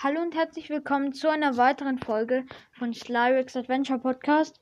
Hallo 0.00 0.20
und 0.22 0.36
herzlich 0.36 0.70
willkommen 0.70 1.12
zu 1.12 1.28
einer 1.28 1.56
weiteren 1.56 1.98
Folge 1.98 2.44
von 2.70 2.94
Slyrix 2.94 3.56
Adventure 3.56 3.98
Podcast. 3.98 4.60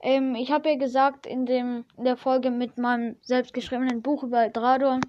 Ähm, 0.00 0.36
ich 0.36 0.52
habe 0.52 0.68
ja 0.70 0.76
gesagt 0.76 1.26
in, 1.26 1.44
dem, 1.44 1.84
in 1.96 2.04
der 2.04 2.16
Folge 2.16 2.52
mit 2.52 2.78
meinem 2.78 3.16
selbstgeschriebenen 3.20 4.00
Buch 4.00 4.22
über 4.22 4.44
Eldrador, 4.44 5.00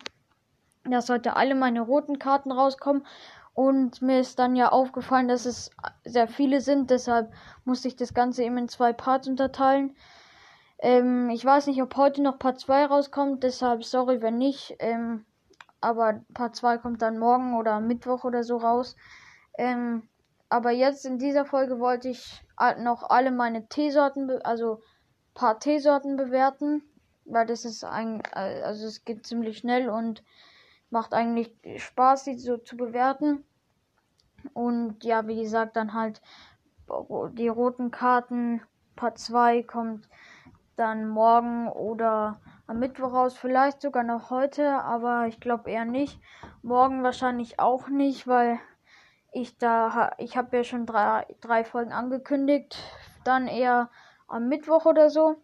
dass 0.89 1.09
heute 1.09 1.35
alle 1.35 1.53
meine 1.53 1.81
roten 1.81 2.17
Karten 2.17 2.51
rauskommen. 2.51 3.05
Und 3.53 4.01
mir 4.01 4.19
ist 4.19 4.39
dann 4.39 4.55
ja 4.55 4.69
aufgefallen, 4.69 5.27
dass 5.27 5.45
es 5.45 5.69
sehr 6.03 6.27
viele 6.27 6.59
sind. 6.59 6.89
Deshalb 6.89 7.31
musste 7.63 7.87
ich 7.87 7.95
das 7.95 8.15
Ganze 8.15 8.43
eben 8.45 8.57
in 8.57 8.69
zwei 8.69 8.93
Parts 8.93 9.27
unterteilen. 9.27 9.95
Ähm, 10.79 11.29
ich 11.29 11.45
weiß 11.45 11.67
nicht, 11.67 11.83
ob 11.83 11.95
heute 11.97 12.23
noch 12.23 12.39
Part 12.39 12.59
2 12.59 12.87
rauskommt. 12.87 13.43
Deshalb 13.43 13.83
sorry, 13.83 14.23
wenn 14.23 14.39
nicht. 14.39 14.75
Ähm, 14.79 15.23
aber 15.81 16.21
Part 16.33 16.55
2 16.55 16.79
kommt 16.79 17.03
dann 17.03 17.19
morgen 17.19 17.55
oder 17.55 17.79
Mittwoch 17.79 18.23
oder 18.23 18.43
so 18.43 18.57
raus. 18.57 18.95
Ähm, 19.57 20.07
aber 20.49 20.71
jetzt 20.71 21.05
in 21.05 21.19
dieser 21.19 21.45
Folge 21.45 21.79
wollte 21.79 22.09
ich 22.09 22.43
noch 22.79 23.09
alle 23.09 23.31
meine 23.31 23.67
Teesorten, 23.67 24.29
also 24.43 24.81
paar 25.33 25.59
Teesorten 25.59 26.15
bewerten, 26.15 26.81
weil 27.25 27.45
das 27.45 27.65
ist 27.65 27.83
ein, 27.83 28.23
also 28.31 28.87
es 28.87 29.03
geht 29.03 29.27
ziemlich 29.27 29.57
schnell 29.57 29.89
und 29.89 30.23
macht 30.89 31.13
eigentlich 31.13 31.53
Spaß, 31.77 32.23
die 32.23 32.37
so 32.37 32.57
zu 32.57 32.77
bewerten. 32.77 33.43
Und 34.53 35.03
ja, 35.03 35.27
wie 35.27 35.41
gesagt, 35.41 35.75
dann 35.75 35.93
halt 35.93 36.21
die 37.33 37.49
roten 37.49 37.91
Karten, 37.91 38.61
Part 38.95 39.19
2 39.19 39.63
kommt 39.63 40.07
dann 40.77 41.07
morgen 41.09 41.67
oder 41.67 42.39
am 42.67 42.79
Mittwoch 42.79 43.13
raus, 43.13 43.37
vielleicht 43.37 43.81
sogar 43.81 44.03
noch 44.03 44.29
heute, 44.29 44.83
aber 44.83 45.27
ich 45.27 45.39
glaube 45.39 45.69
eher 45.69 45.85
nicht. 45.85 46.19
Morgen 46.61 47.03
wahrscheinlich 47.03 47.59
auch 47.59 47.89
nicht, 47.89 48.27
weil 48.27 48.59
ich 49.31 49.57
da, 49.57 50.11
ich 50.17 50.37
habe 50.37 50.57
ja 50.57 50.63
schon 50.63 50.85
drei, 50.85 51.25
drei 51.41 51.63
Folgen 51.63 51.91
angekündigt. 51.91 52.77
Dann 53.23 53.47
eher 53.47 53.89
am 54.27 54.47
Mittwoch 54.47 54.85
oder 54.85 55.09
so. 55.09 55.35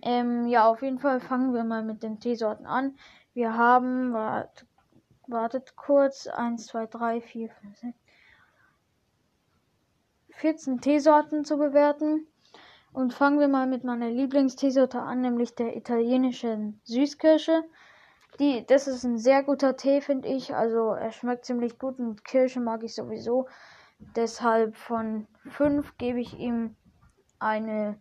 Ähm, 0.00 0.46
ja, 0.46 0.66
auf 0.66 0.82
jeden 0.82 0.98
Fall 0.98 1.20
fangen 1.20 1.54
wir 1.54 1.64
mal 1.64 1.82
mit 1.82 2.02
den 2.02 2.18
Teesorten 2.18 2.66
an. 2.66 2.96
Wir 3.34 3.56
haben, 3.56 4.12
wart, 4.12 4.66
wartet 5.26 5.76
kurz, 5.76 6.26
1, 6.26 6.66
2, 6.66 6.86
3, 6.86 7.20
4, 7.20 7.50
5, 7.50 7.78
6, 7.78 7.94
14 10.30 10.80
Teesorten 10.80 11.44
zu 11.44 11.58
bewerten. 11.58 12.26
Und 12.92 13.14
fangen 13.14 13.40
wir 13.40 13.48
mal 13.48 13.66
mit 13.66 13.84
meiner 13.84 14.10
Lieblingsteesorte 14.10 15.00
an, 15.00 15.22
nämlich 15.22 15.54
der 15.54 15.76
italienischen 15.76 16.80
Süßkirsche. 16.84 17.64
Die, 18.38 18.66
das 18.66 18.88
ist 18.88 19.04
ein 19.04 19.18
sehr 19.18 19.42
guter 19.42 19.76
Tee, 19.76 20.00
finde 20.00 20.28
ich. 20.28 20.54
Also 20.54 20.92
er 20.92 21.12
schmeckt 21.12 21.44
ziemlich 21.44 21.78
gut 21.78 21.98
und 21.98 22.24
Kirsche 22.24 22.60
mag 22.60 22.82
ich 22.82 22.94
sowieso. 22.94 23.48
Deshalb 24.16 24.76
von 24.76 25.26
5 25.50 25.98
gebe 25.98 26.20
ich 26.20 26.38
ihm 26.38 26.76
eine 27.38 27.98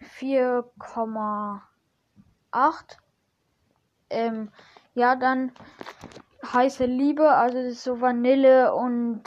4,8. 0.00 1.60
Ähm, 4.08 4.50
ja, 4.94 5.16
dann 5.16 5.52
heiße 6.52 6.84
Liebe, 6.86 7.30
also 7.30 7.58
das 7.58 7.72
ist 7.72 7.84
so 7.84 8.00
Vanille 8.00 8.74
und 8.74 9.22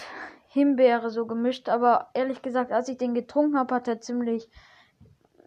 Himbeere 0.47 1.09
so 1.09 1.25
gemischt. 1.27 1.69
Aber 1.69 2.09
ehrlich 2.13 2.41
gesagt, 2.41 2.71
als 2.71 2.89
ich 2.89 2.97
den 2.97 3.13
getrunken 3.13 3.57
habe, 3.57 3.75
hat 3.75 3.87
er 3.87 4.01
ziemlich. 4.01 4.49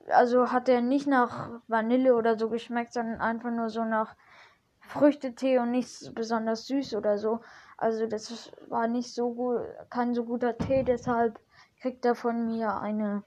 Also 0.08 0.52
hat 0.52 0.68
er 0.68 0.80
nicht 0.80 1.06
nach 1.06 1.60
Vanille 1.68 2.14
oder 2.14 2.38
so 2.38 2.48
geschmeckt, 2.48 2.92
sondern 2.92 3.20
einfach 3.20 3.50
nur 3.50 3.68
so 3.68 3.84
nach 3.84 4.16
Früchtetee 4.92 5.58
und 5.58 5.70
nicht 5.70 6.14
besonders 6.14 6.66
süß 6.66 6.94
oder 6.94 7.16
so. 7.16 7.40
Also 7.78 8.06
das 8.06 8.52
war 8.68 8.86
nicht 8.86 9.14
so 9.14 9.32
gut, 9.32 9.60
kein 9.88 10.14
so 10.14 10.24
guter 10.24 10.56
Tee, 10.56 10.82
deshalb 10.84 11.40
kriegt 11.80 12.04
er 12.04 12.14
von 12.14 12.46
mir 12.46 12.76
eine 12.76 13.24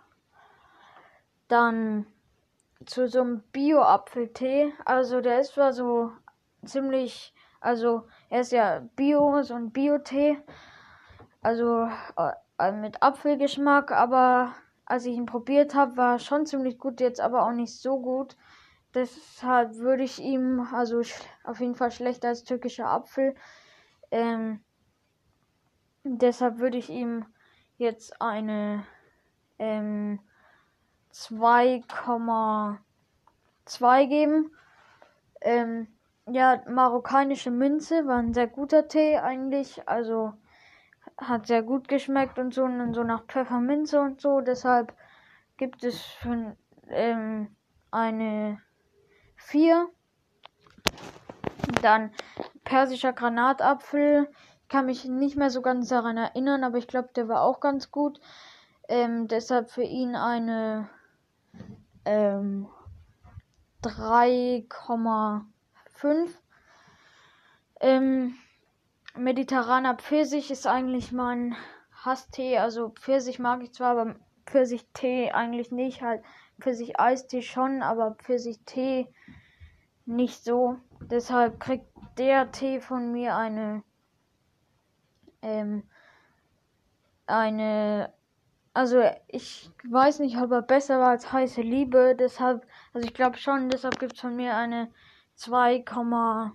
Dann 1.50 2.08
zu 2.86 3.08
so 3.08 3.22
einem 3.22 3.44
Bio-Apfeltee. 3.52 4.74
Also 4.86 5.22
der 5.22 5.40
ist 5.40 5.54
zwar 5.54 5.74
so 5.74 6.12
ziemlich, 6.66 7.34
also 7.60 8.08
er 8.30 8.42
ist 8.42 8.52
ja 8.52 8.88
Bio, 8.96 9.42
so 9.44 9.54
ein 9.54 9.72
Bio-Tee. 9.72 10.38
Also 11.42 11.90
äh, 12.58 12.72
mit 12.72 13.02
Apfelgeschmack, 13.04 13.92
aber 13.92 14.54
als 14.86 15.06
ich 15.06 15.16
ihn 15.16 15.26
probiert 15.26 15.76
habe, 15.76 15.98
war 15.98 16.20
schon 16.20 16.46
ziemlich 16.46 16.78
gut, 16.78 17.02
jetzt 17.02 17.20
aber 17.20 17.46
auch 17.46 17.52
nicht 17.52 17.74
so 17.80 18.00
gut. 18.00 18.38
Deshalb 18.94 19.76
würde 19.78 20.04
ich 20.04 20.20
ihm, 20.20 20.68
also 20.72 21.02
auf 21.44 21.60
jeden 21.60 21.76
Fall 21.76 21.92
schlechter 21.92 22.30
als 22.30 22.44
türkischer 22.44 22.88
Apfel. 22.88 23.36
Ähm, 24.12 24.64
deshalb 26.04 26.60
würde 26.60 26.78
ich 26.78 26.90
ihm 26.90 27.26
jetzt 27.78 28.22
eine 28.22 28.86
ähm, 29.58 30.20
2,2 31.14 34.08
geben. 34.08 34.52
Ähm, 35.42 35.88
ja, 36.26 36.62
marokkanische 36.68 37.52
Minze 37.52 38.08
war 38.08 38.18
ein 38.18 38.34
sehr 38.34 38.48
guter 38.48 38.88
Tee 38.88 39.18
eigentlich. 39.18 39.88
Also 39.88 40.34
hat 41.18 41.48
sehr 41.48 41.62
gut 41.62 41.88
geschmeckt 41.88 42.40
und 42.40 42.54
so 42.54 42.64
und 42.64 42.94
so 42.94 43.04
nach 43.04 43.26
Pfefferminze 43.26 44.02
und 44.02 44.22
so. 44.22 44.42
Deshalb 44.42 44.94
gibt 45.58 45.84
es 45.84 46.02
für, 46.02 46.56
ähm, 46.90 47.56
eine 47.92 48.62
4. 49.36 49.90
Dann 51.82 52.12
persischer 52.64 53.14
Granatapfel. 53.14 54.30
Ich 54.64 54.70
kann 54.70 54.88
mich 54.88 55.06
nicht 55.06 55.36
mehr 55.36 55.50
so 55.50 55.62
ganz 55.62 55.90
daran 55.90 56.18
erinnern, 56.18 56.64
aber 56.64 56.78
ich 56.78 56.88
glaube, 56.88 57.10
der 57.16 57.28
war 57.28 57.42
auch 57.42 57.60
ganz 57.60 57.92
gut. 57.92 58.20
Ähm, 58.88 59.28
deshalb 59.28 59.70
für 59.70 59.84
ihn 59.84 60.16
eine 60.16 60.90
ähm, 62.06 62.68
3,5. 63.84 66.30
Ähm, 67.82 68.36
mediterraner 69.16 69.96
Pfirsich 69.96 70.52
ist 70.52 70.68
eigentlich 70.68 71.12
mein 71.12 71.56
Hasstee. 71.92 72.58
Also 72.58 72.90
Pfirsich 72.90 73.40
mag 73.40 73.64
ich 73.64 73.74
zwar, 73.74 73.98
aber 73.98 74.16
Pfirsich-Tee 74.46 75.32
eigentlich 75.32 75.72
nicht. 75.72 76.02
Halt 76.02 76.24
Pfirsich-Eistee 76.60 77.42
schon, 77.42 77.82
aber 77.82 78.16
Pfirsich-Tee 78.16 79.08
nicht 80.06 80.44
so. 80.44 80.78
Deshalb 81.02 81.60
kriegt 81.60 81.88
der 82.18 82.52
Tee 82.52 82.80
von 82.80 83.12
mir 83.12 83.36
eine 83.36 83.84
ähm, 85.42 85.84
eine 87.26 88.14
also 88.74 89.04
ich 89.28 89.70
weiß 89.84 90.20
nicht, 90.20 90.38
ob 90.38 90.52
er 90.52 90.62
besser 90.64 91.00
war 91.00 91.10
als 91.10 91.32
heiße 91.32 91.62
Liebe. 91.62 92.16
Deshalb, 92.18 92.66
also 92.94 93.08
ich 93.08 93.14
glaube 93.14 93.38
schon, 93.38 93.70
deshalb 93.70 94.00
gibt 94.00 94.14
es 94.14 94.22
von 94.22 94.36
mir 94.36 94.56
eine 94.56 94.92
2,2. 95.38 96.54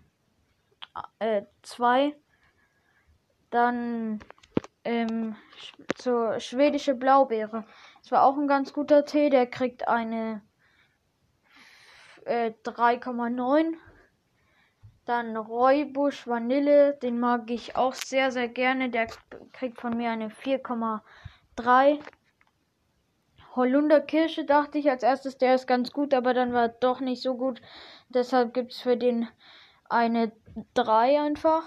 Äh, 1.20 2.12
Dann 3.50 4.18
ähm, 4.84 5.36
zur 5.96 6.40
schwedische 6.40 6.94
Blaubeere. 6.94 7.64
Das 8.02 8.10
war 8.10 8.24
auch 8.24 8.36
ein 8.36 8.48
ganz 8.48 8.72
guter 8.72 9.04
Tee. 9.04 9.30
Der 9.30 9.46
kriegt 9.46 9.86
eine 9.86 10.42
äh, 12.24 12.50
3,9. 12.64 13.74
Dann 15.04 15.36
Räubusch 15.36 16.26
Vanille, 16.26 16.94
den 16.94 17.20
mag 17.20 17.50
ich 17.50 17.76
auch 17.76 17.94
sehr, 17.94 18.32
sehr 18.32 18.48
gerne. 18.48 18.90
Der 18.90 19.06
kriegt 19.52 19.80
von 19.80 19.96
mir 19.96 20.10
eine 20.10 20.30
4,9. 20.30 21.00
3. 21.58 21.98
Holunderkirsche 23.56 24.44
dachte 24.44 24.78
ich 24.78 24.90
als 24.90 25.02
erstes, 25.02 25.38
der 25.38 25.54
ist 25.54 25.66
ganz 25.66 25.92
gut, 25.92 26.14
aber 26.14 26.32
dann 26.34 26.52
war 26.52 26.68
doch 26.68 27.00
nicht 27.00 27.22
so 27.22 27.36
gut. 27.36 27.60
Deshalb 28.08 28.54
gibt 28.54 28.72
es 28.72 28.80
für 28.80 28.96
den 28.96 29.28
eine 29.88 30.32
3 30.74 31.20
einfach. 31.20 31.64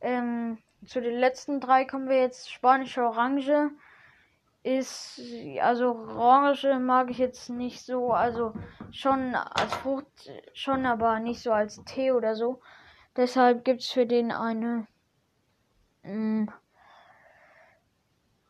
Ähm, 0.00 0.58
zu 0.86 1.00
den 1.00 1.18
letzten 1.18 1.60
drei 1.60 1.84
kommen 1.84 2.08
wir 2.08 2.20
jetzt. 2.20 2.50
Spanische 2.50 3.02
Orange 3.02 3.70
ist, 4.62 5.20
also 5.60 5.94
Orange 5.94 6.78
mag 6.78 7.10
ich 7.10 7.18
jetzt 7.18 7.50
nicht 7.50 7.84
so, 7.84 8.12
also 8.12 8.54
schon 8.90 9.34
als 9.34 9.74
Frucht, 9.74 10.06
schon, 10.52 10.86
aber 10.86 11.20
nicht 11.20 11.42
so 11.42 11.52
als 11.52 11.82
Tee 11.84 12.12
oder 12.12 12.34
so. 12.34 12.60
Deshalb 13.16 13.64
gibt 13.64 13.80
es 13.80 13.90
für 13.90 14.06
den 14.06 14.30
eine 14.30 14.86
mm, 16.02 16.48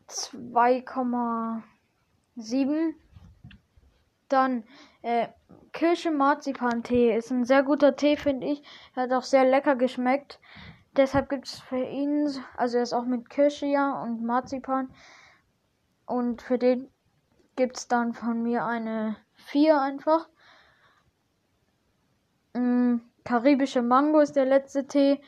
2,7. 0.09 2.93
Dann 4.27 4.63
äh, 5.01 5.29
Kirsche 5.71 6.11
Marzipan 6.11 6.83
Tee 6.83 7.15
ist 7.15 7.31
ein 7.31 7.45
sehr 7.45 7.63
guter 7.63 7.95
Tee, 7.95 8.17
finde 8.17 8.47
ich. 8.47 8.63
Hat 8.95 9.11
auch 9.11 9.23
sehr 9.23 9.45
lecker 9.45 9.75
geschmeckt. 9.75 10.39
Deshalb 10.95 11.29
gibt 11.29 11.47
es 11.47 11.59
für 11.59 11.83
ihn, 11.83 12.27
also 12.57 12.77
er 12.77 12.83
ist 12.83 12.93
auch 12.93 13.05
mit 13.05 13.29
Kirsche 13.29 13.67
ja 13.67 14.01
und 14.01 14.23
Marzipan. 14.23 14.89
Und 16.05 16.41
für 16.41 16.57
den 16.57 16.89
gibt 17.55 17.77
es 17.77 17.87
dann 17.87 18.13
von 18.13 18.41
mir 18.41 18.65
eine 18.65 19.15
4 19.35 19.79
einfach. 19.79 20.27
Ähm, 22.55 23.01
karibische 23.23 23.81
Mango 23.81 24.19
ist 24.19 24.35
der 24.35 24.45
letzte 24.45 24.87
Tee. 24.87 25.21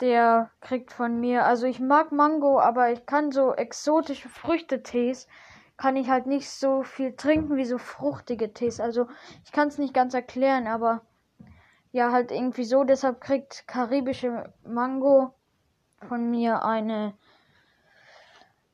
Der 0.00 0.50
kriegt 0.60 0.92
von 0.92 1.20
mir, 1.20 1.46
also 1.46 1.66
ich 1.66 1.80
mag 1.80 2.12
Mango, 2.12 2.60
aber 2.60 2.92
ich 2.92 3.06
kann 3.06 3.32
so 3.32 3.54
exotische 3.54 4.28
Früchtetees, 4.28 5.26
kann 5.76 5.96
ich 5.96 6.10
halt 6.10 6.26
nicht 6.26 6.50
so 6.50 6.82
viel 6.82 7.16
trinken 7.16 7.56
wie 7.56 7.64
so 7.64 7.78
fruchtige 7.78 8.52
Tees. 8.52 8.80
Also 8.80 9.08
ich 9.44 9.52
kann 9.52 9.68
es 9.68 9.78
nicht 9.78 9.94
ganz 9.94 10.14
erklären, 10.14 10.66
aber 10.66 11.02
ja, 11.92 12.12
halt 12.12 12.30
irgendwie 12.30 12.64
so. 12.64 12.84
Deshalb 12.84 13.20
kriegt 13.20 13.66
karibische 13.66 14.52
Mango 14.64 15.34
von 16.06 16.30
mir 16.30 16.62
eine 16.62 17.14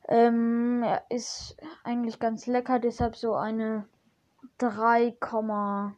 ähm, 0.07 0.83
ist 1.09 1.55
eigentlich 1.83 2.19
ganz 2.19 2.45
lecker, 2.47 2.79
deshalb 2.79 3.15
so 3.15 3.35
eine 3.35 3.87
3,6. 4.59 5.93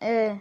Äh, 0.00 0.38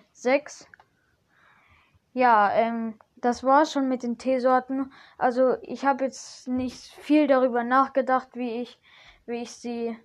ja, 2.14 2.52
ähm, 2.54 3.00
das 3.26 3.44
war 3.44 3.66
schon 3.66 3.90
mit 3.90 4.04
den 4.04 4.20
Teesorten. 4.20 4.94
Also 5.18 5.58
ich 5.64 5.84
habe 5.84 6.04
jetzt 6.04 6.48
nicht 6.48 6.78
viel 6.78 7.26
darüber 7.26 7.64
nachgedacht, 7.64 8.30
wie 8.36 8.62
ich, 8.62 8.80
wie 9.26 9.42
ich 9.42 9.52
sie 9.52 9.98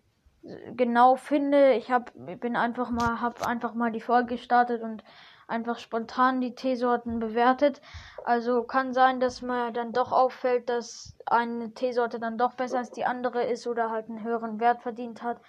genau 0.75 1.17
finde. 1.17 1.75
Ich 1.75 1.91
habe 1.91 2.11
bin 2.37 2.57
einfach 2.57 2.89
mal, 2.89 3.21
habe 3.21 3.47
einfach 3.47 3.75
mal 3.75 3.93
die 3.93 4.01
Folge 4.01 4.37
gestartet 4.37 4.81
und 4.81 5.05
einfach 5.49 5.79
spontan 5.79 6.41
die 6.41 6.55
Teesorten 6.55 7.21
bewertet. 7.21 7.83
Also 8.25 8.63
kann 8.63 8.95
sein, 8.95 9.21
dass 9.21 9.43
mir 9.43 9.71
dann 9.71 9.93
doch 9.93 10.13
auffällt, 10.13 10.71
dass 10.71 11.15
eine 11.27 11.75
Teesorte 11.75 12.21
dann 12.21 12.39
doch 12.39 12.55
besser 12.55 12.79
als 12.79 12.91
die 12.91 13.05
andere 13.05 13.45
ist 13.45 13.67
oder 13.67 13.91
halt 13.91 14.09
einen 14.09 14.25
höheren 14.25 14.61
Wert 14.61 14.81
verdient 14.81 15.23
hat, 15.23 15.43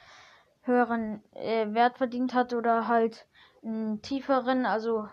höheren 0.64 1.24
äh, 1.36 1.74
Wert 1.74 1.98
verdient 1.98 2.34
hat 2.34 2.54
oder 2.54 2.90
halt 2.90 3.28
einen 3.64 4.02
tieferen, 4.02 4.66
also 4.66 5.08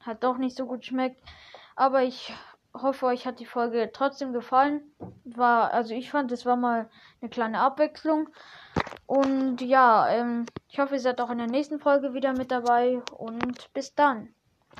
hat 0.00 0.24
doch 0.24 0.38
nicht 0.38 0.56
so 0.56 0.66
gut 0.66 0.84
schmeckt. 0.84 1.22
Aber 1.80 2.02
ich 2.02 2.34
hoffe, 2.74 3.06
euch 3.06 3.26
hat 3.26 3.40
die 3.40 3.46
Folge 3.46 3.88
trotzdem 3.90 4.34
gefallen. 4.34 4.82
War, 5.24 5.72
also 5.72 5.94
ich 5.94 6.10
fand, 6.10 6.30
es 6.30 6.44
war 6.44 6.56
mal 6.56 6.90
eine 7.22 7.30
kleine 7.30 7.58
Abwechslung. 7.60 8.28
Und 9.06 9.62
ja, 9.62 10.06
ähm, 10.10 10.44
ich 10.68 10.78
hoffe, 10.78 10.96
ihr 10.96 11.00
seid 11.00 11.22
auch 11.22 11.30
in 11.30 11.38
der 11.38 11.46
nächsten 11.46 11.80
Folge 11.80 12.12
wieder 12.12 12.34
mit 12.34 12.50
dabei. 12.50 13.00
Und 13.16 13.72
bis 13.72 13.94
dann. 13.94 14.34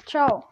Ciao. 0.04 0.44